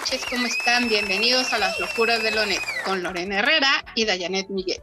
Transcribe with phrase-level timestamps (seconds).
[0.00, 0.88] noches, ¿cómo están?
[0.88, 4.80] Bienvenidos a las locuras de Lonet con Lorena Herrera y Dayanet Miguel.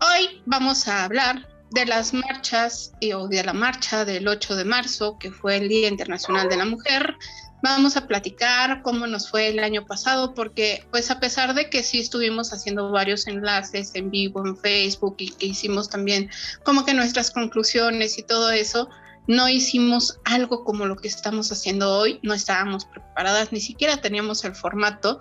[0.00, 5.18] Hoy vamos a hablar de las marchas o de la marcha del 8 de marzo,
[5.18, 7.16] que fue el Día Internacional de la Mujer.
[7.60, 11.82] Vamos a platicar cómo nos fue el año pasado, porque pues a pesar de que
[11.82, 16.30] sí estuvimos haciendo varios enlaces en vivo en Facebook y que hicimos también
[16.62, 18.88] como que nuestras conclusiones y todo eso,
[19.26, 24.44] no hicimos algo como lo que estamos haciendo hoy, no estábamos preparadas, ni siquiera teníamos
[24.44, 25.18] el formato,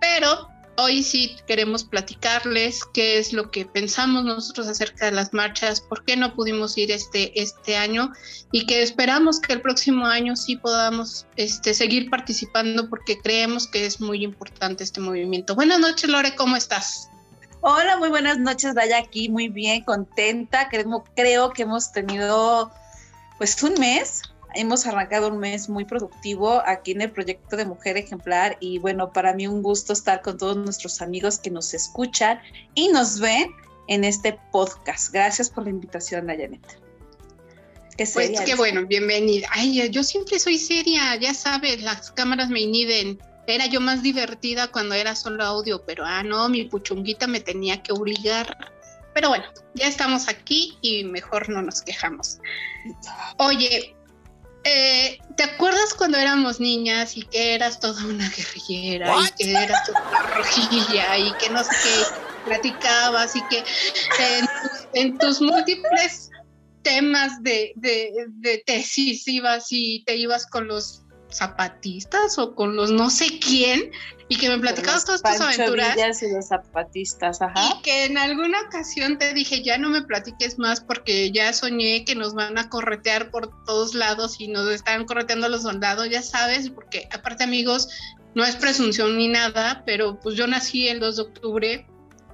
[0.00, 0.48] pero
[0.78, 6.04] hoy sí queremos platicarles qué es lo que pensamos nosotros acerca de las marchas, por
[6.04, 8.12] qué no pudimos ir este, este año
[8.52, 13.86] y que esperamos que el próximo año sí podamos este, seguir participando porque creemos que
[13.86, 15.54] es muy importante este movimiento.
[15.54, 17.08] Buenas noches, Lore, ¿cómo estás?
[17.60, 20.68] Hola, muy buenas noches, Daya, aquí muy bien, contenta.
[20.68, 22.72] Creo, creo que hemos tenido
[23.42, 24.22] pues un mes,
[24.54, 29.12] hemos arrancado un mes muy productivo aquí en el proyecto de Mujer Ejemplar y bueno,
[29.12, 32.40] para mí un gusto estar con todos nuestros amigos que nos escuchan
[32.76, 33.50] y nos ven
[33.88, 35.12] en este podcast.
[35.12, 36.78] Gracias por la invitación, Nayanet.
[37.96, 39.48] Qué pues qué bueno, bienvenida.
[39.50, 43.18] Ay, yo siempre soy seria, ya sabes, las cámaras me inhiben.
[43.48, 47.82] Era yo más divertida cuando era solo audio, pero ah, no, mi puchunguita me tenía
[47.82, 48.71] que obligar
[49.14, 52.38] pero bueno, ya estamos aquí y mejor no nos quejamos.
[53.38, 53.94] Oye,
[54.64, 59.86] eh, ¿te acuerdas cuando éramos niñas y que eras toda una guerrillera y que eras
[59.86, 62.04] toda una rojilla y que no sé qué
[62.44, 63.64] platicabas y que
[64.94, 66.30] en, tus múltiples
[66.82, 71.02] temas de, de, de tesis ibas y te ibas con los
[71.32, 73.90] zapatistas o con los no sé quién
[74.28, 76.22] y que me platicabas todas tus aventuras.
[76.22, 77.68] y los zapatistas, ajá.
[77.68, 82.04] Y que en alguna ocasión te dije, ya no me platiques más porque ya soñé
[82.04, 86.22] que nos van a corretear por todos lados y nos están correteando los soldados, ya
[86.22, 87.88] sabes, porque aparte amigos,
[88.34, 91.86] no es presunción ni nada, pero pues yo nací el 2 de octubre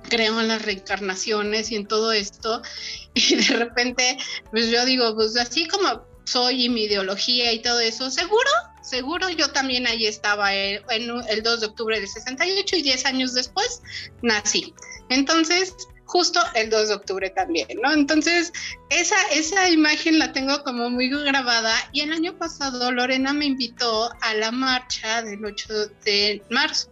[0.08, 2.62] creo en las reencarnaciones y en todo esto
[3.14, 4.16] y de repente
[4.50, 8.50] pues yo digo pues así como soy y mi ideología y todo eso seguro
[8.88, 13.06] seguro yo también ahí estaba eh, en el 2 de octubre del 68 y 10
[13.06, 13.82] años después
[14.22, 14.74] nací.
[15.08, 17.92] Entonces, justo el 2 de octubre también, ¿no?
[17.92, 18.52] Entonces,
[18.90, 24.10] esa, esa imagen la tengo como muy grabada y el año pasado Lorena me invitó
[24.22, 25.74] a la marcha del 8
[26.04, 26.90] de marzo.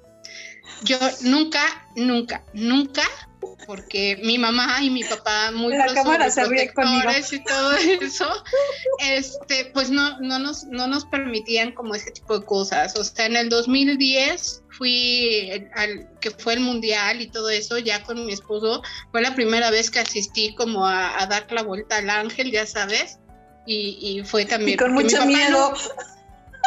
[0.82, 3.03] Yo nunca, nunca, nunca
[3.66, 6.71] porque mi mamá y mi papá muy la cámara se ríe
[7.32, 8.44] y todo eso,
[9.00, 12.97] este, pues no, no, nos, no nos permitían como ese tipo de cosas.
[12.97, 18.03] O sea, en el 2010 fui al que fue el mundial y todo eso, ya
[18.03, 22.10] con mi esposo, fue la primera vez que asistí como a, dar la vuelta al
[22.10, 23.19] ángel, ya sabes,
[23.66, 24.75] y, fue también...
[24.75, 25.75] Y con mucho miedo.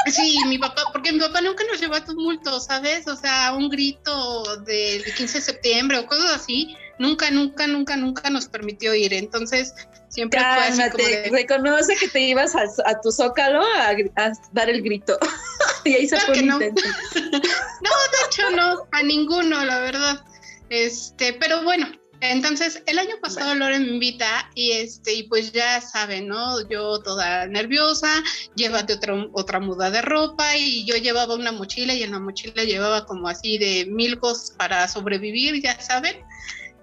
[0.07, 3.07] Sí, mi papá, porque mi papá nunca nos llevó a tumulto, ¿sabes?
[3.07, 8.29] O sea, un grito del 15 de septiembre o cosas así, nunca, nunca, nunca, nunca
[8.29, 9.13] nos permitió ir.
[9.13, 9.73] Entonces,
[10.09, 11.29] siempre fue así como de...
[11.31, 15.17] reconoce que te ibas a, tu zócalo a, dar el grito.
[15.85, 16.59] y ahí se fue no.
[16.59, 16.69] no, de
[18.25, 20.23] hecho no, a ninguno, la verdad.
[20.69, 21.87] Este, pero bueno,
[22.21, 26.67] entonces, el año pasado Lore me invita y este, y pues ya saben, ¿no?
[26.69, 28.11] Yo toda nerviosa,
[28.55, 32.63] llévate otra, otra muda de ropa y yo llevaba una mochila y en la mochila
[32.63, 36.17] llevaba como así de mil cosas para sobrevivir, ya saben.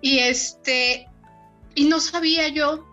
[0.00, 1.06] Y este,
[1.74, 2.86] y no sabía yo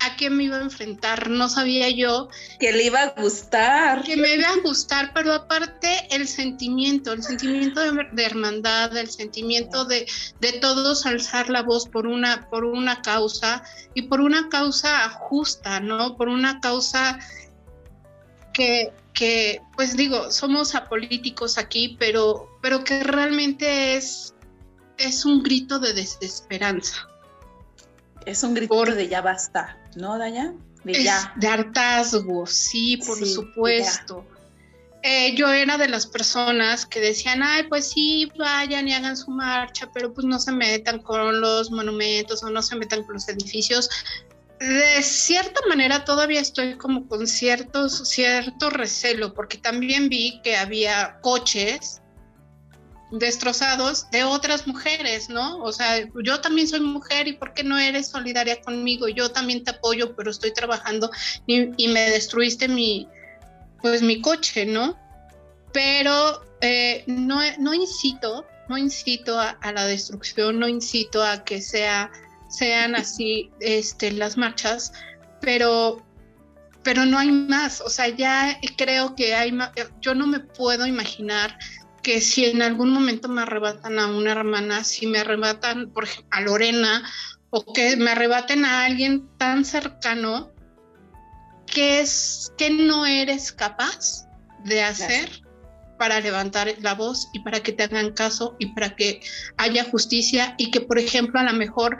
[0.00, 2.28] a qué me iba a enfrentar, no sabía yo.
[2.58, 4.02] Que le iba a gustar.
[4.02, 9.84] Que me iba a gustar, pero aparte el sentimiento, el sentimiento de, hermandad, el sentimiento
[9.84, 10.06] de,
[10.40, 13.62] de, todos alzar la voz por una, por una causa
[13.94, 16.16] y por una causa justa, ¿no?
[16.16, 17.18] Por una causa
[18.54, 24.34] que, que pues digo, somos apolíticos aquí, pero, pero que realmente es,
[24.96, 27.06] es un grito de desesperanza.
[28.26, 29.79] Es un grito de ya basta.
[29.96, 30.52] ¿No, Daya?
[30.84, 31.32] De, ya.
[31.36, 34.26] de hartazgo, sí, por supuesto.
[35.02, 39.30] Eh, yo era de las personas que decían, ay, pues sí, vayan y hagan su
[39.30, 43.28] marcha, pero pues no se metan con los monumentos o no se metan con los
[43.28, 43.88] edificios.
[44.58, 51.18] De cierta manera todavía estoy como con ciertos, cierto recelo, porque también vi que había
[51.22, 52.02] coches
[53.10, 55.58] destrozados de otras mujeres, ¿no?
[55.62, 59.08] O sea, yo también soy mujer y ¿por qué no eres solidaria conmigo?
[59.08, 61.10] Yo también te apoyo, pero estoy trabajando
[61.46, 63.08] y, me destruiste mi,
[63.82, 64.96] pues mi coche, ¿no?
[65.72, 72.10] Pero eh, no, no incito, no incito a, la destrucción, no incito a que sea,
[72.48, 74.92] sean así este, las marchas,
[75.40, 76.04] pero
[76.82, 79.52] pero no hay más, o sea, ya creo que hay
[80.00, 81.58] yo no me puedo imaginar
[82.02, 86.28] que si en algún momento me arrebatan a una hermana, si me arrebatan, por ejemplo,
[86.30, 87.02] a Lorena,
[87.50, 90.52] o que me arrebaten a alguien tan cercano,
[91.66, 94.26] que es que no eres capaz
[94.64, 95.42] de hacer
[95.98, 99.20] para levantar la voz y para que te hagan caso y para que
[99.58, 101.98] haya justicia y que, por ejemplo, a lo mejor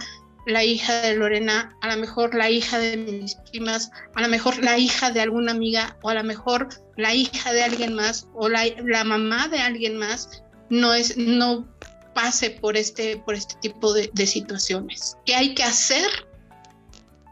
[0.50, 4.62] la hija de Lorena, a lo mejor la hija de mis primas, a lo mejor
[4.62, 8.48] la hija de alguna amiga o a lo mejor la hija de alguien más o
[8.48, 11.68] la, la mamá de alguien más no es no
[12.14, 15.16] pase por este por este tipo de, de situaciones.
[15.24, 16.08] ¿Qué hay que hacer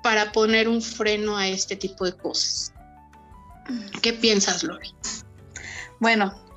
[0.02, 2.72] para poner un freno a este tipo de cosas?
[4.00, 4.94] ¿Qué piensas, Lori?
[6.00, 6.47] Bueno,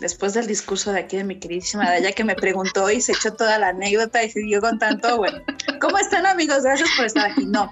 [0.00, 3.34] después del discurso de aquí de mi queridísima Daya que me preguntó y se echó
[3.34, 5.38] toda la anécdota y siguió contando, bueno,
[5.80, 6.62] ¿cómo están amigos?
[6.62, 7.44] Gracias por estar aquí.
[7.46, 7.68] No,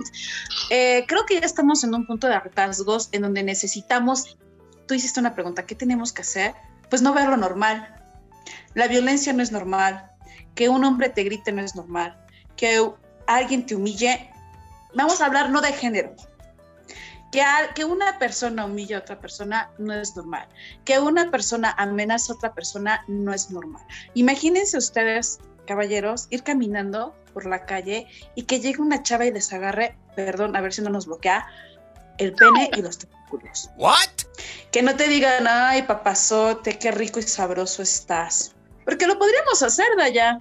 [0.71, 4.37] eh, creo que ya estamos en un punto de hartazgos en donde necesitamos,
[4.87, 6.55] tú hiciste una pregunta, ¿qué tenemos que hacer?
[6.91, 7.95] Pues no verlo normal.
[8.75, 10.11] La violencia no es normal,
[10.55, 12.17] que un hombre te grite no es normal,
[12.57, 12.81] que
[13.27, 14.31] alguien te humille.
[14.95, 16.15] Vamos a hablar no de género,
[17.33, 17.43] que,
[17.75, 20.47] que, una persona humilla a otra persona no es normal.
[20.85, 23.83] Que una persona amenaza a otra persona no es normal.
[24.15, 29.97] Imagínense ustedes, caballeros, ir caminando por la calle y que llegue una chava y desagarre,
[30.15, 31.47] perdón, a ver si no nos bloquea,
[32.19, 33.71] el pene y los testículos.
[33.77, 34.11] ¿What?
[34.71, 38.55] Que no te digan, ay, papazote, qué rico y sabroso estás.
[38.85, 40.41] Porque lo podríamos hacer, Daya.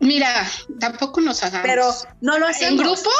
[0.00, 0.46] Mira,
[0.78, 1.66] tampoco nos hagamos.
[1.66, 1.90] Pero
[2.20, 2.72] no lo hacemos.
[2.72, 3.10] ¿En grupo?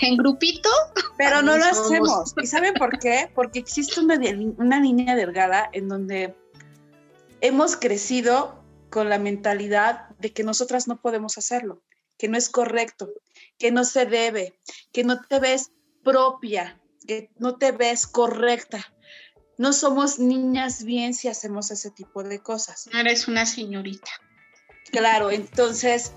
[0.00, 0.68] ¿En grupito?
[1.16, 2.34] Pero no lo hacemos.
[2.42, 3.30] ¿Y saben por qué?
[3.34, 4.18] Porque existe una,
[4.58, 6.34] una línea delgada en donde
[7.40, 11.82] hemos crecido con la mentalidad de que nosotras no podemos hacerlo,
[12.18, 13.10] que no es correcto,
[13.58, 14.58] que no se debe,
[14.92, 15.70] que no te ves
[16.02, 18.92] propia, que no te ves correcta.
[19.56, 22.88] No somos niñas bien si hacemos ese tipo de cosas.
[22.92, 24.10] Eres una señorita.
[24.90, 26.12] Claro, entonces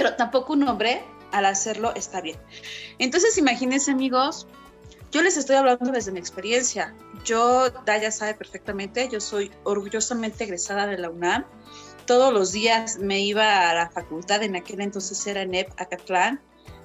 [0.00, 2.38] pero tampoco un hombre al hacerlo está bien.
[2.98, 4.46] Entonces, imagínense, amigos,
[5.12, 6.94] yo les estoy hablando desde mi experiencia.
[7.22, 11.44] Yo, Daya sabe perfectamente, yo soy orgullosamente egresada de la UNAM.
[12.06, 16.40] Todos los días me iba a la facultad, en aquel entonces era en EP Acatlán,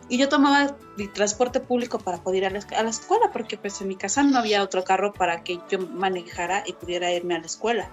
[0.10, 3.56] y yo tomaba el transporte público para poder ir a la, a la, escuela, porque
[3.56, 7.36] pues en mi casa no había otro carro para que yo manejara y pudiera irme
[7.36, 7.90] a la escuela.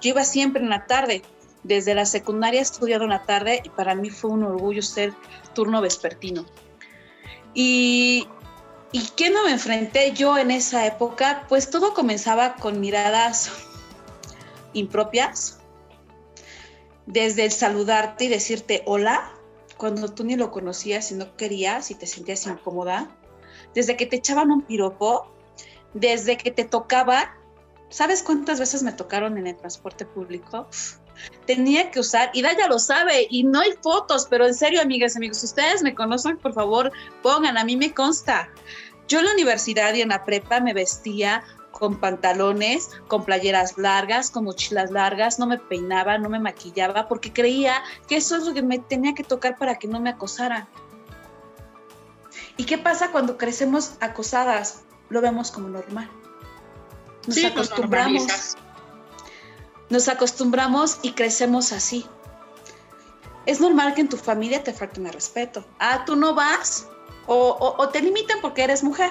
[0.00, 1.22] Yo iba siempre en la tarde,
[1.62, 5.12] desde la secundaria he estudiado en la tarde y para mí fue un orgullo ser
[5.54, 6.46] turno vespertino.
[7.54, 8.28] Y,
[8.92, 11.44] ¿Y qué no me enfrenté yo en esa época?
[11.48, 13.50] Pues todo comenzaba con miradas
[14.72, 15.58] impropias,
[17.06, 19.32] desde el saludarte y decirte hola,
[19.76, 23.10] cuando tú ni lo conocías y no querías y te sentías incómoda,
[23.74, 25.30] desde que te echaban un piropo,
[25.94, 27.34] desde que te tocaba,
[27.88, 30.66] ¿sabes cuántas veces me tocaron en el transporte público?
[31.46, 35.14] Tenía que usar, y Daya lo sabe, y no hay fotos, pero en serio, amigas
[35.14, 36.92] y amigos, ustedes me conocen, por favor,
[37.22, 38.50] pongan, a mí me consta.
[39.08, 41.42] Yo en la universidad y en la prepa me vestía
[41.72, 47.32] con pantalones, con playeras largas, con mochilas largas, no me peinaba, no me maquillaba, porque
[47.32, 50.68] creía que eso es lo que me tenía que tocar para que no me acosara.
[52.56, 54.82] ¿Y qué pasa cuando crecemos acosadas?
[55.08, 56.10] Lo vemos como normal.
[57.26, 58.56] Nos Sí, acostumbramos.
[59.90, 62.06] Nos acostumbramos y crecemos así.
[63.46, 65.66] Es normal que en tu familia te falten el respeto.
[65.78, 66.86] Ah, tú no vas
[67.26, 69.10] o, te limitan porque eres mujer.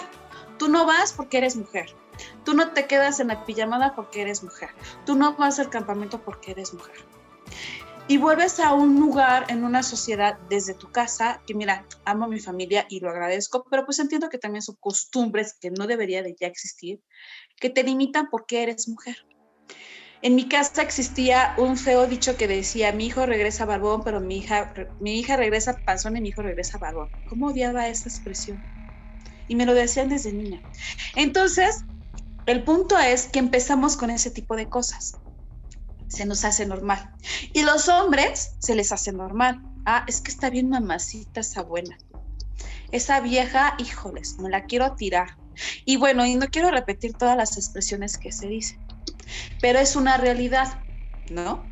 [0.59, 1.95] Tú no vas porque eres mujer.
[2.43, 4.69] Tú no te quedas en la pijamada porque eres mujer.
[5.05, 6.95] Tú no vas al campamento porque eres mujer.
[8.07, 12.29] Y vuelves a un lugar en una sociedad desde tu casa, que mira, amo a
[12.29, 16.23] mi familia y lo agradezco, pero pues entiendo que también son costumbres que no debería
[16.23, 17.01] de ya existir,
[17.57, 19.26] que te limitan porque eres mujer.
[20.23, 24.37] En mi casa existía un feo dicho que decía, mi hijo regresa barbón, pero mi
[24.37, 27.09] hija, mi hija regresa panzón y mi hijo regresa barbón.
[27.27, 28.61] ¿Cómo odiaba esta expresión?
[29.47, 30.63] Y me lo decían desde niña.
[31.15, 31.83] Entonces,
[32.47, 35.13] el punto es que empezamos con ese tipo de cosas.
[36.07, 37.13] Se nos hace normal.
[37.53, 39.61] Y los hombres se les hace normal.
[39.85, 41.95] Ah, es que está bien mamacita esa buena.
[42.91, 45.37] Esa vieja, híjoles, me la quiero tirar.
[45.85, 48.86] Y bueno, y no quiero repetir todas las expresiones que se dicen
[49.61, 50.83] pero es una realidad,
[51.29, 51.71] ¿no?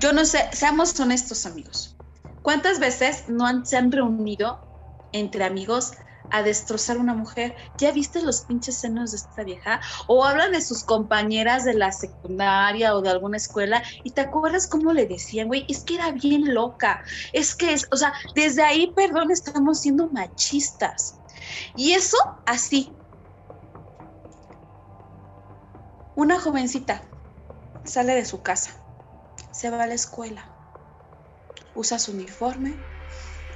[0.00, 1.98] Yo no sé, seamos honestos amigos.
[2.42, 4.64] ¿Cuántas veces no han, se han reunido
[5.12, 5.92] entre amigos
[6.30, 7.56] a destrozar una mujer?
[7.76, 9.80] ¿Ya viste los pinches senos de esta vieja?
[10.06, 14.68] O hablan de sus compañeras de la secundaria o de alguna escuela y te acuerdas
[14.68, 17.02] cómo le decían, güey, es que era bien loca,
[17.32, 21.20] es que es, o sea, desde ahí, perdón, estamos siendo machistas.
[21.74, 22.16] Y eso
[22.46, 22.97] así.
[26.18, 27.00] Una jovencita
[27.84, 28.72] sale de su casa,
[29.52, 30.44] se va a la escuela,
[31.76, 32.74] usa su uniforme.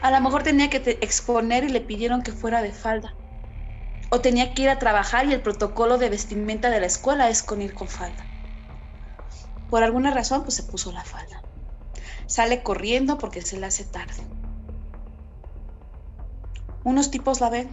[0.00, 3.16] A lo mejor tenía que exponer y le pidieron que fuera de falda.
[4.12, 7.42] O tenía que ir a trabajar y el protocolo de vestimenta de la escuela es
[7.42, 8.28] con ir con falda.
[9.68, 11.42] Por alguna razón, pues se puso la falda.
[12.28, 14.22] Sale corriendo porque se le hace tarde.
[16.84, 17.72] Unos tipos la ven.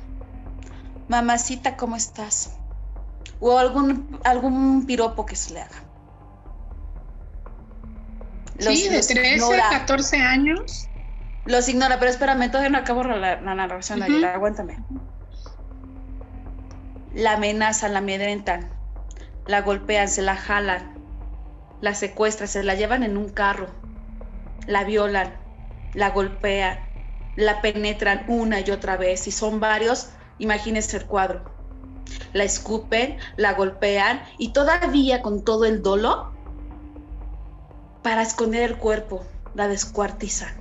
[1.07, 2.58] Mamacita, ¿cómo estás?
[3.39, 5.83] O algún, algún piropo que se le haga.
[8.59, 10.89] sí, de 13 a 14 años.
[11.45, 14.77] Los ignora, pero espérame, todavía no acabo la, narración, aguántame.
[17.13, 18.69] La amenazan, la amedrentan,
[19.47, 20.93] la golpean, se la jalan,
[21.81, 23.67] la secuestran, se la llevan en un carro,
[24.67, 25.33] la violan,
[25.93, 26.77] la golpean,
[27.35, 29.21] la penetran una y otra vez.
[29.21, 31.58] Si son varios, imagínense el cuadro.
[32.33, 36.33] La escupen, la golpean y todavía con todo el dolo,
[38.03, 40.53] para esconder el cuerpo, la descuartizan,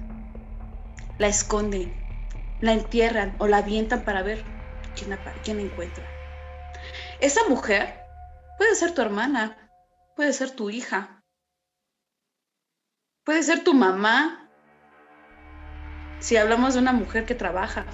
[1.18, 1.94] la esconden,
[2.60, 4.44] la entierran o la avientan para ver
[4.96, 6.04] quién, quién encuentra.
[7.20, 8.02] Esa mujer
[8.56, 9.70] puede ser tu hermana,
[10.16, 11.22] puede ser tu hija,
[13.24, 14.50] puede ser tu mamá,
[16.18, 17.86] si hablamos de una mujer que trabaja.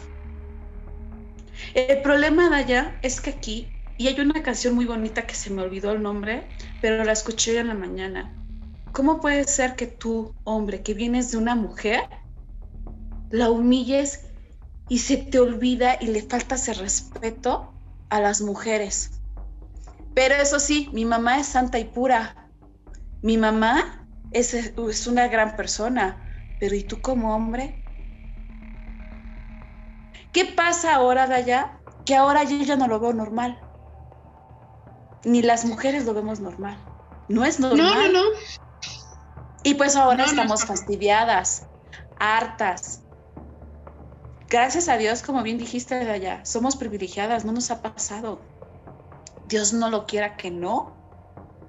[1.75, 5.51] El problema de allá es que aquí, y hay una canción muy bonita que se
[5.51, 6.49] me olvidó el nombre,
[6.81, 8.35] pero la escuché en la mañana.
[8.93, 12.03] ¿Cómo puede ser que tú, hombre, que vienes de una mujer,
[13.31, 14.31] la humilles
[14.89, 17.73] y se te olvida y le faltas el respeto
[18.09, 19.23] a las mujeres?
[20.15, 22.51] Pero eso sí, mi mamá es santa y pura.
[23.23, 26.25] Mi mamá es, es una gran persona,
[26.61, 27.84] pero ¿y tú como hombre?
[30.35, 31.79] ¿Qué pasa ahora, Daya?
[32.05, 33.57] Que ahora yo ya no lo veo normal.
[35.25, 36.77] Ni las mujeres lo vemos normal.
[37.29, 37.79] No es normal.
[37.79, 38.39] No, no, no.
[39.63, 41.67] Y pues ahora estamos fastidiadas,
[42.19, 43.05] hartas.
[44.49, 48.41] Gracias a Dios, como bien dijiste, Daya, somos privilegiadas, no nos ha pasado.
[49.47, 51.04] Dios no lo quiera que no,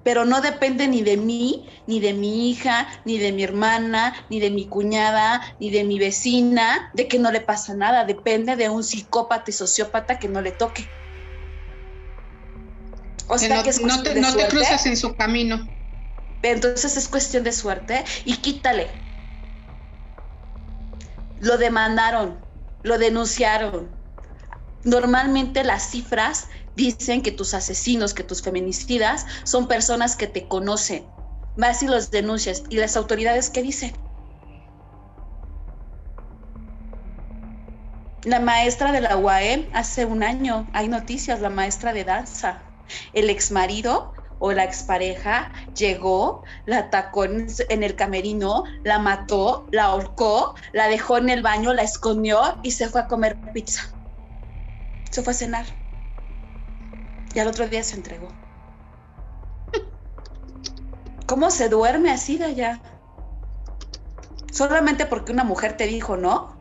[0.06, 4.40] pero no depende ni de mí, ni de mi hija, ni de mi hermana, ni
[4.40, 8.70] de mi cuñada, ni de mi vecina, de que no le pasa nada, depende de
[8.70, 10.88] un psicópata y sociópata que no le toque.
[13.28, 15.68] O sea, que, no, te, no te cruzas en su camino.
[16.44, 18.92] Entonces es cuestión de suerte y quítale.
[21.40, 22.38] Lo demandaron,
[22.84, 23.90] lo denunciaron.
[24.84, 31.06] Normalmente las cifras dicen que tus asesinos, que tus feminicidas son personas que te conocen.
[31.56, 32.64] Vas y los denuncias.
[32.70, 33.94] ¿Y las autoridades qué dicen?
[38.24, 42.64] La maestra de la UAE hace un año, hay noticias, la maestra de danza.
[43.14, 49.86] El ex marido o la expareja llegó, la atacó en, el camerino, la mató, la
[49.86, 53.96] ahorcó, la dejó en el baño, la escondió y se fue a comer pizza.
[55.12, 55.85] Se fue a cenar
[57.36, 58.30] y al otro día se entregó.
[61.28, 62.82] ¿Cómo se duerme así de allá?
[64.52, 66.58] Solamente porque una mujer te dijo no,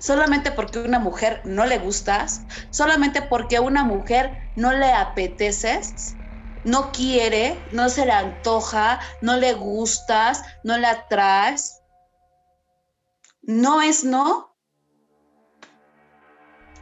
[0.00, 2.40] solamente porque una mujer no le gustas,
[2.70, 6.16] solamente porque una mujer no le apeteces,
[6.64, 11.82] no quiere, no se le antoja, no le gustas, no le atraes.
[13.42, 14.53] No es no,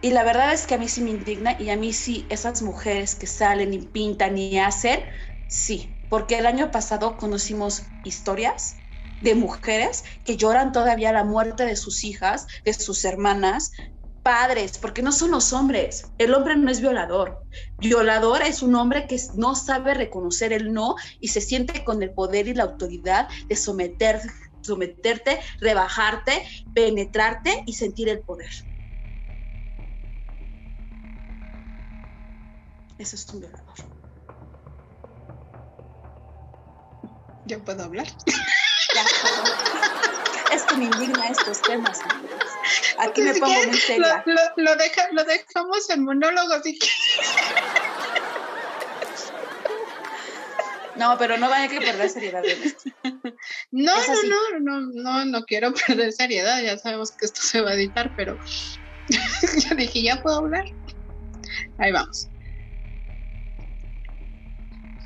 [0.03, 2.63] y la verdad es que a mí sí me indigna y a mí sí esas
[2.63, 5.01] mujeres que salen y pintan y hacen,
[5.47, 8.83] sí, porque el año pasado conocimos historias
[9.21, 13.71] de mujeres que lloran todavía la muerte de sus hijas, de sus hermanas,
[14.23, 16.13] padres, porque no son los hombres.
[16.19, 17.47] El hombre no es violador.
[17.79, 22.13] Violador es un hombre que no sabe reconocer el no y se siente con el
[22.13, 24.21] poder y la autoridad de someter,
[24.63, 26.45] someterte, rebajarte,
[26.75, 28.51] penetrarte y sentir el poder.
[33.03, 33.75] Eso es un violador.
[37.47, 38.07] ¿Ya puedo hablar?
[40.53, 41.99] Es que me indigna estos temas.
[42.99, 44.23] Aquí me pongo muy seria.
[44.27, 46.79] Lo, lo, dejamos en monólogo, que...
[50.97, 52.43] No, pero no vaya a que perder seriedad.
[53.71, 56.61] No, no, no, no, no, no quiero perder seriedad.
[56.63, 58.39] Ya sabemos que esto se va a editar, pero
[59.09, 60.67] yo dije, ¿ya puedo hablar?
[61.79, 62.29] Ahí vamos.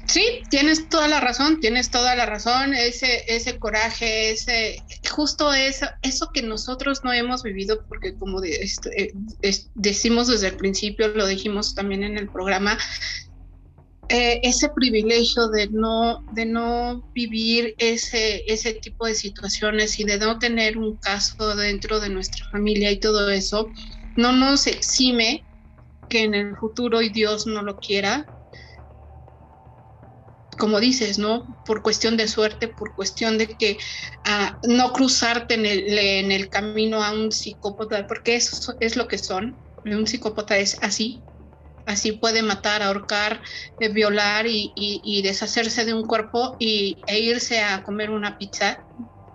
[0.06, 5.86] Sí, tienes toda la razón, tienes toda la razón, ese, ese coraje, ese, justo eso,
[6.02, 9.12] eso que nosotros no hemos vivido, porque como este,
[9.74, 12.78] decimos desde el principio, lo dijimos también en el programa,
[14.08, 20.18] eh, ese privilegio de no, de no vivir ese, ese tipo de situaciones y de
[20.18, 23.72] no tener un caso dentro de nuestra familia y todo eso,
[24.16, 25.44] no nos exime
[26.08, 28.24] que en el futuro y Dios no lo quiera,
[30.58, 31.46] como dices, ¿no?
[31.64, 33.78] Por cuestión de suerte, por cuestión de que
[34.24, 39.08] ah, no cruzarte en el, en el camino a un psicópata, porque eso es lo
[39.08, 39.58] que son.
[39.84, 41.22] Un psicópata es así,
[41.86, 43.40] así puede matar, ahorcar,
[43.78, 48.84] eh, violar y, deshacerse de un cuerpo y, e irse a comer una pizza.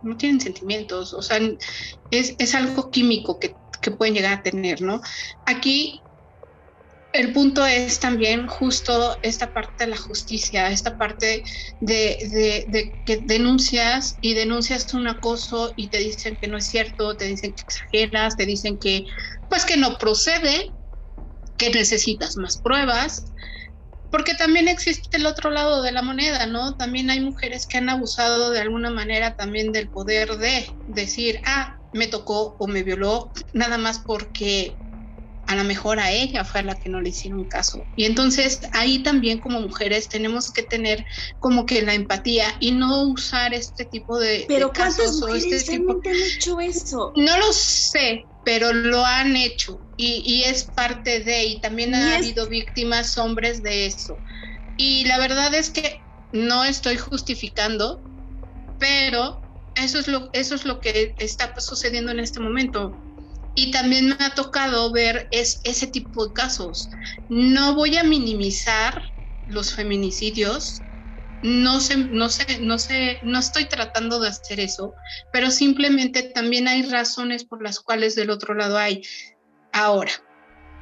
[0.01, 1.39] No tienen sentimientos, o sea,
[2.09, 5.01] es, es algo químico que, que, pueden llegar a tener, ¿no?
[5.45, 6.01] Aquí
[7.13, 11.43] el punto es también justo esta parte de la justicia, esta parte
[11.79, 17.25] de, que denuncias y denuncias un acoso y te dicen que no es cierto, te
[17.25, 19.05] dicen que exageras, te dicen que
[19.49, 20.73] pues que no procede,
[21.57, 23.25] que necesitas más pruebas,
[24.09, 26.75] porque también existe el otro lado de la moneda, ¿no?
[26.75, 31.77] También hay mujeres que han abusado de alguna manera también del poder de decir, ah,
[31.91, 34.77] me tocó o me violó, nada más porque
[35.51, 37.85] a lo mejor a ella fue a la que no le hicieron caso.
[37.97, 41.05] Y entonces ahí también como mujeres tenemos que tener
[41.39, 45.99] como que la empatía y no usar este tipo de, Pero casos o este tipo...
[46.05, 47.11] han hecho eso?
[47.17, 52.47] No lo sé, pero lo han hecho y, es parte de, y también ha habido
[52.47, 54.17] víctimas hombres de eso.
[54.77, 55.99] Y la verdad es que
[56.31, 58.01] no estoy justificando,
[58.79, 59.41] pero
[59.75, 62.95] eso es lo, eso es lo que está sucediendo en este momento.
[63.55, 66.89] Y también me ha tocado ver es, ese tipo de casos.
[67.29, 69.03] No voy a minimizar
[69.45, 70.83] los feminicidios,
[71.41, 74.93] no sé, no sé, no sé, no estoy tratando de hacer eso,
[75.33, 79.01] pero simplemente también hay razones por las cuales del otro lado hay.
[79.73, 80.11] Ahora,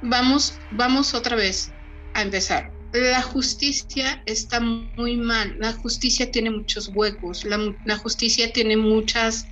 [0.01, 1.71] vamos, vamos otra vez
[2.13, 2.71] a empezar.
[2.91, 9.45] La justicia está muy mal, la justicia tiene muchos huecos, la, justicia tiene muchas,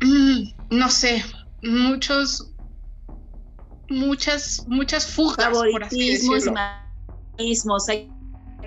[0.70, 1.24] no sé,
[1.62, 2.52] muchos,
[3.88, 5.46] muchas, muchas fugas.
[5.46, 8.10] Favoritismos, por hay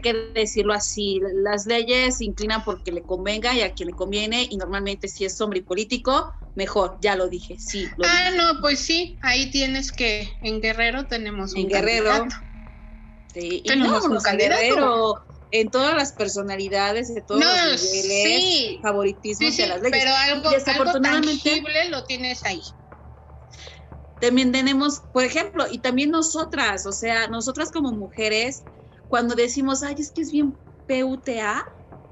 [0.01, 4.47] que decirlo así, las leyes se inclinan porque le convenga y a quien le conviene
[4.49, 7.87] y normalmente si es hombre y político, mejor, ya lo dije, sí.
[8.03, 12.27] ah, no, pues sí, ahí tienes que, en Guerrero tenemos un En Guerrero.
[13.33, 19.67] Sí, tenemos un Guerrero, en todas las personalidades, de todos los niveles, sí, favoritismos de
[19.67, 19.99] las leyes.
[19.99, 22.61] Pero algo, algo tangible lo tienes ahí
[24.23, 28.63] también tenemos, por ejemplo, y también nosotras, o sea, nosotras como mujeres
[29.09, 30.57] cuando decimos, ay, es que es bien
[30.87, 31.65] PUTA,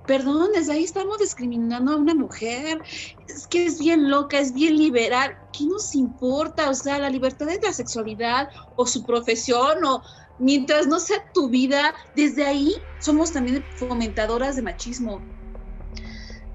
[0.05, 2.81] perdón, desde ahí estamos discriminando a una mujer,
[3.29, 6.69] es que es bien loca, es bien liberal, ¿qué nos importa?
[6.69, 10.03] O sea, la libertad de la sexualidad o su profesión o
[10.37, 15.21] mientras no sea tu vida, desde ahí somos también fomentadoras de machismo.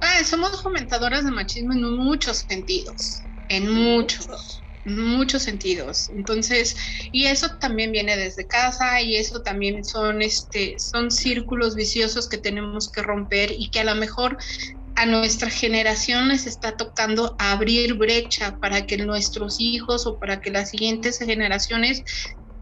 [0.03, 6.09] Ah, somos fomentadoras de machismo en muchos sentidos, en muchos muchos sentidos.
[6.11, 6.77] Entonces,
[7.13, 12.39] y eso también viene desde casa y eso también son, este, son círculos viciosos que
[12.39, 14.39] tenemos que romper y que a lo mejor
[14.95, 20.51] a nuestra generación les está tocando abrir brecha para que nuestros hijos o para que
[20.51, 22.03] las siguientes generaciones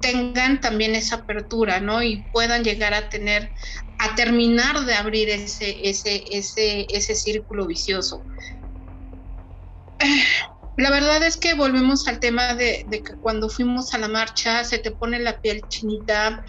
[0.00, 2.02] tengan también esa apertura, ¿no?
[2.02, 3.52] Y puedan llegar a tener,
[3.98, 8.22] a terminar de abrir ese, ese, ese, ese círculo vicioso.
[10.76, 14.78] La verdad es que volvemos al tema de, que cuando fuimos a la marcha se
[14.78, 16.44] te pone la piel chinita.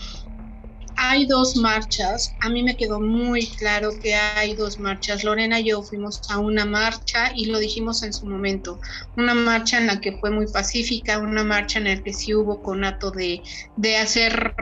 [0.97, 2.35] Hay dos marchas.
[2.39, 5.23] A mí me quedó muy claro que hay dos marchas.
[5.23, 8.79] Lorena y yo fuimos a una marcha y lo dijimos en su momento.
[9.15, 12.63] Una marcha en la que fue muy pacífica, una marcha en la que sí hubo
[12.63, 13.43] conato de,
[13.75, 14.55] de hacer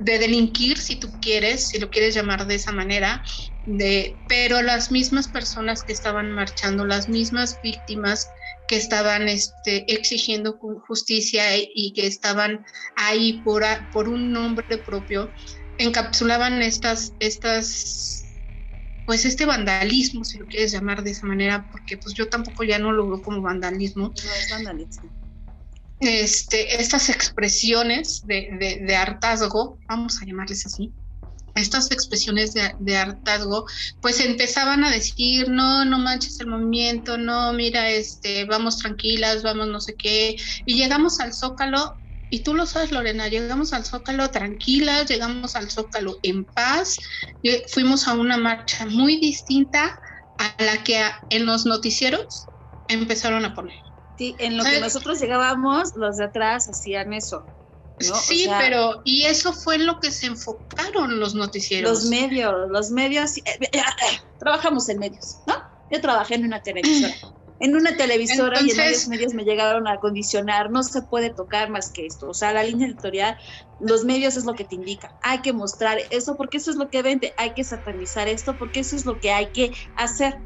[0.00, 3.22] de delinquir, si tú quieres, si lo quieres llamar de esa manera,
[3.66, 8.26] de, pero las mismas personas que estaban marchando, las mismas víctimas
[8.70, 10.56] que estaban este, exigiendo
[10.86, 15.34] justicia y que estaban ahí por, por un nombre propio,
[15.76, 18.38] encapsulaban estas, estas,
[19.04, 22.78] pues este vandalismo, si lo quieres llamar de esa manera, porque pues yo tampoco ya
[22.78, 24.14] no lo veo como vandalismo.
[24.24, 25.10] No es vandalismo.
[25.98, 30.92] Este, estas expresiones de, de, de hartazgo, vamos a llamarles así,
[31.54, 33.66] estas expresiones de, hartazgo,
[34.00, 39.68] pues empezaban a decir, no, no manches el movimiento, no, mira, este, vamos tranquilas, vamos
[39.68, 41.96] no sé qué, y llegamos al Zócalo,
[42.30, 46.98] y tú lo sabes, Lorena, llegamos al Zócalo tranquilas, llegamos al Zócalo en paz,
[47.72, 49.98] fuimos a una marcha muy distinta
[50.38, 52.46] a la que en los noticieros
[52.88, 53.76] empezaron a poner.
[54.16, 57.46] Sí, en lo que nosotros llegábamos, los de atrás hacían eso.
[58.00, 61.90] Sí, pero y eso fue en lo que se enfocaron los noticieros.
[61.90, 63.82] Los medios, los medios, eh, eh, eh,
[64.38, 65.54] trabajamos en medios, ¿no?
[65.90, 67.14] Yo trabajé en una televisora.
[67.62, 71.68] En una televisora y en varios medios me llegaron a condicionar, no se puede tocar
[71.68, 72.30] más que esto.
[72.30, 73.36] O sea, la línea editorial,
[73.78, 75.14] los medios es lo que te indica.
[75.20, 77.34] Hay que mostrar eso porque eso es lo que vende.
[77.36, 80.38] Hay que satanizar esto porque eso es lo que hay que hacer.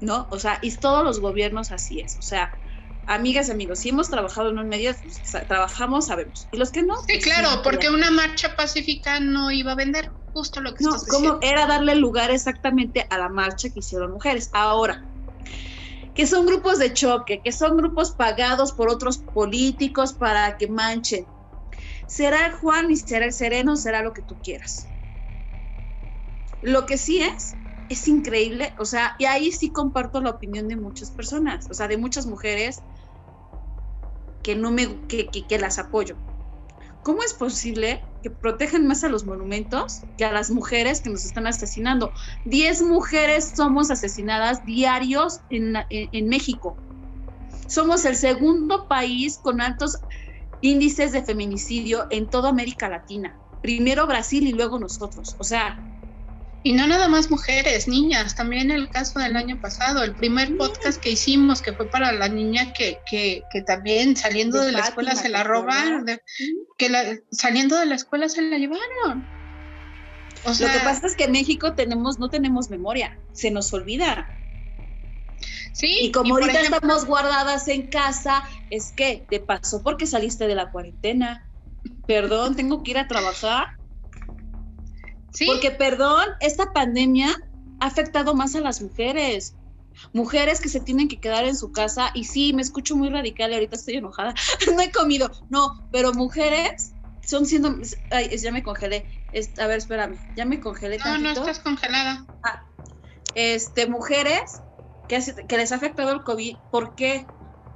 [0.00, 0.28] ¿No?
[0.30, 2.16] O sea, y todos los gobiernos así es.
[2.18, 2.50] O sea,
[3.10, 6.48] amigas y amigos, si hemos trabajado en un medio, pues, trabajamos, sabemos.
[6.50, 6.94] Y los que no.
[7.06, 10.96] Sí, pues, claro, porque una marcha pacífica no iba a vender justo lo que no,
[11.08, 14.48] como era darle lugar exactamente a la marcha que hicieron mujeres.
[14.52, 15.04] Ahora,
[16.14, 21.26] que son grupos de choque, que son grupos pagados por otros políticos para que manchen.
[22.06, 24.92] Será el Juan y será el Sereno, será lo que tú quieras.
[26.62, 27.56] Lo que sí es
[27.88, 31.88] es increíble, o sea, y ahí sí comparto la opinión de muchas personas, o sea,
[31.88, 32.84] de muchas mujeres
[34.42, 36.16] que no me, que, que, las apoyo.
[37.02, 41.24] ¿Cómo es posible que protejan más a los monumentos que a las mujeres que nos
[41.24, 42.12] están asesinando?
[42.44, 46.76] Diez mujeres somos asesinadas diarios en, en México.
[47.66, 49.98] Somos el segundo país con altos
[50.60, 53.36] índices de feminicidio en toda América Latina.
[53.62, 55.36] Primero Brasil y luego nosotros.
[55.38, 55.78] O sea,
[56.62, 61.00] y no nada más mujeres, niñas, también el caso del año pasado, el primer podcast
[61.00, 65.16] que hicimos que fue para la niña que, que, que también saliendo de, la escuela
[65.16, 66.04] se la robaron,
[66.76, 69.26] que la, saliendo de la escuela se la llevaron.
[70.44, 73.72] O sea, Lo que pasa es que en México tenemos, no tenemos memoria, se nos
[73.72, 74.28] olvida.
[75.72, 80.54] Sí, y como ahorita estamos guardadas en casa, es que te pasó porque saliste de
[80.54, 81.46] la cuarentena.
[82.06, 83.79] Perdón, tengo que ir a trabajar
[85.46, 87.36] porque, perdón, esta pandemia
[87.80, 89.56] ha afectado más a las mujeres.
[90.12, 93.50] Mujeres que se tienen que quedar en su casa, y sí, me escucho muy radical
[93.50, 94.34] y ahorita estoy enojada,
[94.74, 97.76] no he comido, no, pero mujeres son siendo,
[98.10, 99.06] ay, ya me congelé,
[99.58, 100.98] a ver, espérame, ya me congelé.
[100.98, 102.26] No, no estás congelada.
[102.42, 102.62] Ah,
[103.34, 104.62] este, mujeres
[105.06, 107.26] que, que les ha afectado el COVID, ¿por qué?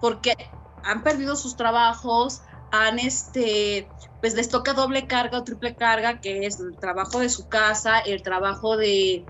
[0.00, 0.34] Porque
[0.82, 2.42] han perdido sus trabajos,
[2.74, 3.88] han este,
[4.20, 8.00] pues les toca doble carga o triple carga, que es el trabajo de su casa,
[8.00, 9.24] el trabajo de,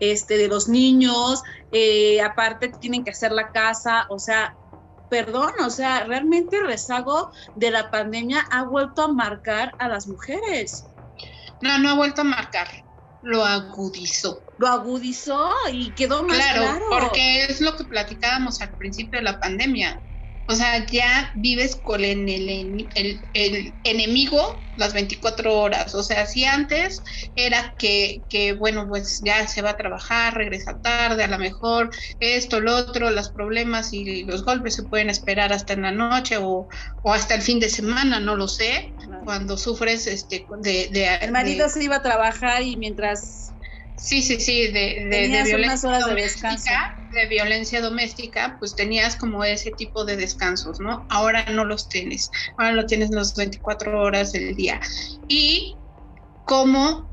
[0.00, 4.54] este, de los niños, eh, aparte tienen que hacer la casa, o sea,
[5.10, 10.06] perdón, o sea, realmente el rezago de la pandemia ha vuelto a marcar a las
[10.06, 10.86] mujeres.
[11.60, 12.68] No, no ha vuelto a marcar,
[13.22, 14.42] lo agudizó.
[14.58, 16.60] Lo agudizó y quedó más claro.
[16.60, 20.00] Claro, porque es lo que platicábamos al principio de la pandemia
[20.46, 25.94] o sea, ya vives con el, el, el, enemigo las 24 horas.
[25.94, 27.02] O sea, si antes
[27.34, 31.90] era que, que, bueno, pues ya se va a trabajar, regresa tarde, a lo mejor
[32.18, 36.36] esto, lo otro, los problemas y los golpes se pueden esperar hasta en la noche
[36.38, 36.66] o,
[37.02, 38.92] o hasta el fin de semana, no lo sé,
[39.24, 40.88] cuando sufres este de...
[40.90, 43.53] de el marido se iba a trabajar y mientras
[44.04, 50.04] Sí, sí, sí, de, de, violencia doméstica, de, violencia doméstica, pues tenías como ese tipo
[50.04, 51.06] de descansos, ¿no?
[51.08, 54.78] Ahora no los tienes, ahora lo tienes las 24 horas del día.
[55.26, 55.74] Y
[56.44, 57.08] cómo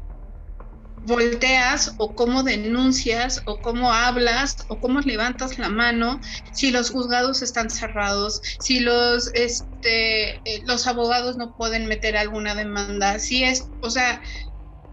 [1.06, 6.20] volteas o cómo denuncias o cómo hablas o cómo levantas la mano
[6.52, 12.54] si los juzgados están cerrados, si los este eh, los abogados no pueden meter alguna
[12.54, 14.22] demanda, si es, o sea,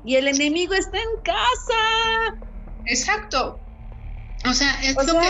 [0.08, 2.40] y el enemigo está en casa.
[2.86, 3.60] Exacto.
[4.46, 5.28] O sea, es lo que.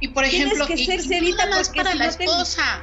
[0.00, 2.82] Y por ejemplo, que ser y, no nada más para la esposa.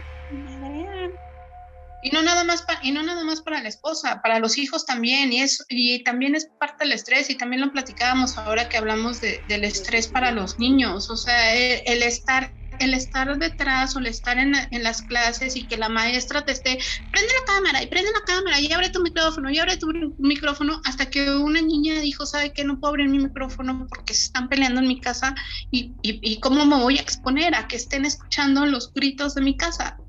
[2.03, 4.85] Y no nada más para, y no nada más para la esposa, para los hijos
[4.85, 8.77] también, y es, y también es parte del estrés, y también lo platicábamos ahora que
[8.77, 13.99] hablamos de, del estrés para los niños, o sea, el estar el estar detrás o
[13.99, 16.79] el estar en, las clases y que la maestra te esté,
[17.11, 20.81] prende la cámara y prende la cámara y abre tu micrófono y abre tu micrófono
[20.85, 24.49] hasta que una niña dijo, ¿sabe que No puedo abrir mi micrófono porque se están
[24.49, 25.35] peleando en mi casa
[25.69, 29.41] y, y, y cómo me voy a exponer a que estén escuchando los gritos de
[29.41, 30.00] mi casa.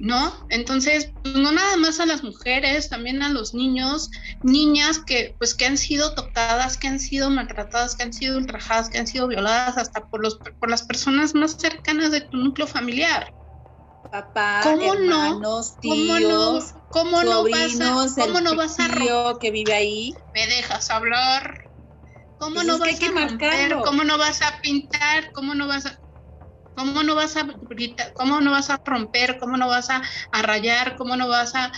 [0.00, 0.32] ¿No?
[0.50, 4.10] Entonces, pues, no nada más a las mujeres, también a los niños,
[4.42, 8.90] niñas que pues que han sido tocadas, que han sido maltratadas, que han sido ultrajadas,
[8.90, 12.66] que han sido violadas hasta por los por las personas más cercanas de tu núcleo
[12.66, 13.32] familiar.
[14.10, 15.80] Papá, ¿Cómo hermanos, no?
[15.80, 17.22] Tíos, ¿Cómo no?
[17.22, 20.14] ¿Cómo no vas a, cómo no vas a que vive ahí?
[20.32, 21.58] ¿Me dejas hablar?
[22.38, 23.82] ¿Cómo pues no vas a?
[23.84, 25.32] ¿Cómo no vas a pintar?
[25.32, 26.00] ¿Cómo no vas a
[26.78, 27.44] ¿Cómo no vas a
[28.14, 31.72] cómo no vas a romper, cómo no vas a, rayar, cómo no vas a,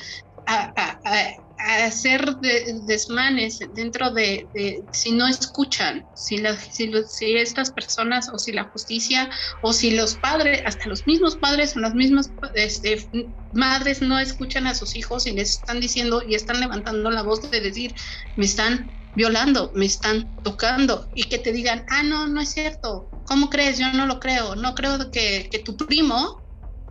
[1.57, 2.37] hacer
[2.85, 4.47] desmanes dentro de,
[4.93, 9.31] si no escuchan, si, si, estas personas o si la justicia
[9.63, 13.09] o si los padres, hasta los mismos padres o las mismas este,
[13.53, 17.51] madres no escuchan a sus hijos y les están diciendo y están levantando la voz
[17.51, 17.95] de decir,
[18.37, 23.11] me están violando, me están tocando y que te digan, ah, no, no es cierto,
[23.25, 23.79] ¿cómo crees?
[23.79, 26.41] Yo no lo creo, no creo que, que tu primo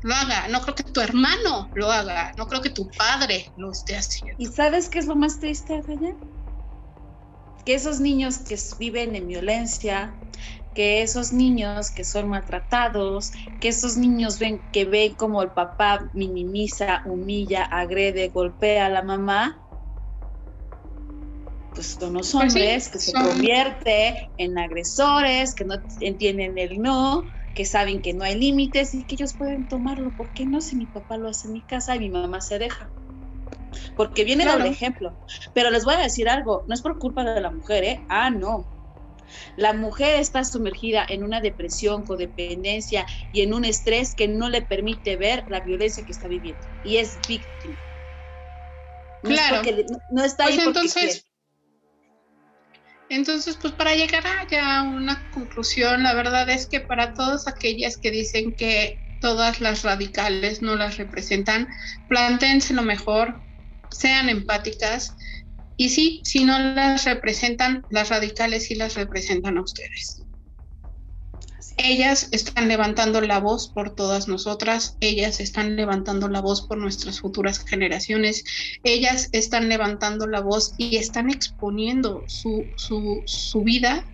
[0.02, 3.72] lo haga, no creo que tu hermano lo haga, no creo que tu padre lo
[3.72, 4.42] esté haciendo.
[4.42, 6.14] ¿Y sabes qué es lo más triste, Raya?
[7.66, 10.16] Que esos niños que viven en violencia,
[10.74, 16.10] que esos niños que son maltratados, que esos niños ven que ven como el papá
[16.14, 19.62] minimiza, humilla, agrede, golpea a la mamá,
[21.80, 27.24] pues son los pues hombres que se convierte en agresores, que no entienden el no,
[27.56, 30.12] que saben que no hay límites y que ellos pueden tomarlo.
[30.12, 32.60] ¿Por qué no si mi papá lo hace en mi casa y mi mamá se
[32.60, 32.92] deja?
[33.96, 35.18] Porque viene el ejemplo.
[35.54, 38.04] Pero les voy a decir algo, no es por culpa de la mujer, ¿eh?
[38.10, 38.68] Ah, no.
[39.56, 44.64] La mujer está sumergida en una depresión, codependencia y en un estrés que no le
[44.64, 46.60] permite ver la violencia que está viviendo.
[46.84, 47.78] Y es víctima.
[49.24, 49.62] claro.
[50.12, 51.29] no está pues ahí entonces,
[53.10, 58.12] entonces, pues para llegar a una conclusión, la verdad es que para todas aquellas que
[58.12, 61.68] dicen que todas las radicales no las representan,
[62.08, 63.44] plantéense lo mejor,
[63.92, 65.16] sean empáticas
[65.76, 70.19] y sí, si no las representan, las radicales sí las representan a ustedes.
[71.82, 77.22] Ellas están levantando la voz por todas nosotras, ellas están levantando la voz por nuestras
[77.22, 78.44] futuras generaciones,
[78.84, 84.06] ellas están levantando la voz y están exponiendo su, su, su vida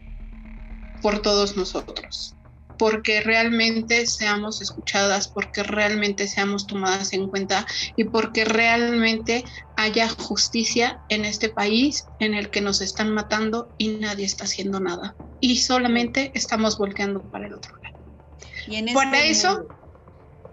[1.01, 2.35] por todos nosotros
[2.77, 9.43] porque realmente seamos escuchadas, porque realmente seamos tomadas en cuenta y porque realmente
[9.75, 14.79] haya justicia en este país en el que nos están matando y nadie está haciendo
[14.79, 15.15] nada.
[15.39, 17.95] Y solamente estamos volteando para el otro lado.
[18.67, 19.67] Y para este eso,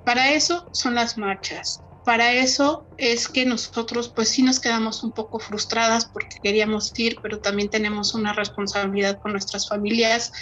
[0.04, 1.84] para eso son las marchas.
[2.04, 7.20] Para eso es que nosotros pues sí nos quedamos un poco frustradas porque queríamos ir,
[7.22, 10.32] pero también tenemos una responsabilidad con nuestras familias.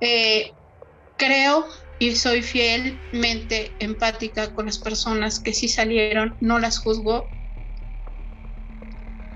[0.00, 0.54] Eh,
[1.22, 1.66] creo
[1.98, 7.30] y soy fielmente empática con las personas que sí salieron, no las juzgo.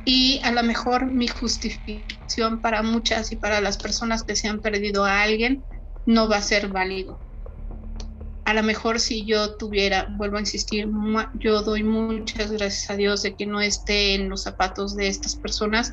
[0.05, 4.61] Y a lo mejor mi justificación para muchas y para las personas que se han
[4.61, 5.65] perdido a alguien
[6.07, 7.21] no va a ser válido.
[8.45, 10.89] A lo mejor si yo tuviera, vuelvo a insistir,
[11.35, 15.37] yo doy muchas gracias a Dios de que no esté en los zapatos de estas
[15.37, 15.93] personas,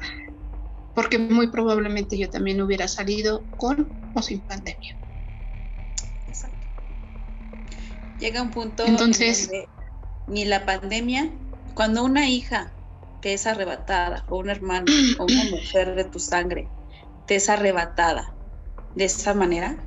[0.94, 5.03] porque muy probablemente yo también hubiera salido con o sin pandemia.
[8.24, 9.50] Llega un punto Entonces,
[10.28, 11.30] ni la pandemia,
[11.74, 12.74] cuando una hija
[13.20, 14.86] te es arrebatada, o un hermano,
[15.20, 16.70] o una mujer de tu sangre,
[17.26, 18.34] te es arrebatada
[18.96, 19.78] de esa manera,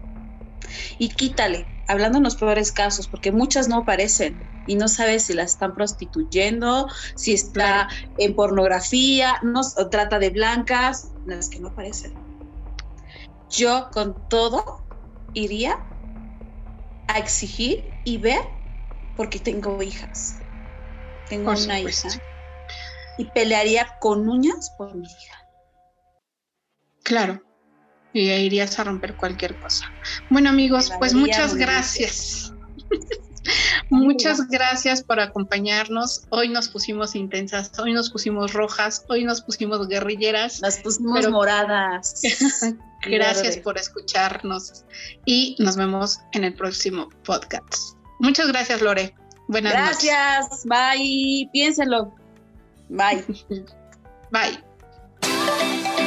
[0.99, 5.33] y quítale, hablando en los peores casos, porque muchas no aparecen y no sabes si
[5.33, 11.68] las están prostituyendo, si está en pornografía, no, o trata de blancas, las que no
[11.68, 12.12] aparecen.
[13.49, 14.85] Yo con todo
[15.33, 15.79] iría
[17.07, 18.40] a exigir y ver
[19.16, 20.38] porque tengo hijas.
[21.28, 22.08] Tengo una hija.
[23.18, 25.38] Y pelearía con uñas por mi hija.
[27.02, 27.42] Claro.
[28.12, 29.86] Y irías a romper cualquier cosa.
[30.30, 32.54] Bueno amigos, pues muchas gracias.
[33.90, 36.26] Muchas gracias por acompañarnos.
[36.30, 40.60] Hoy nos pusimos intensas, hoy nos pusimos rojas, hoy nos pusimos guerrilleras.
[40.60, 42.22] Las pusimos moradas.
[43.02, 44.84] gracias por escucharnos
[45.24, 47.95] y nos vemos en el próximo podcast.
[48.18, 49.14] Muchas gracias, Lore.
[49.48, 50.40] Buenas gracias.
[50.48, 50.64] noches.
[50.64, 50.66] Gracias.
[50.66, 51.50] Bye.
[51.52, 52.14] Piénselo.
[52.88, 53.24] Bye.
[54.31, 56.02] Bye.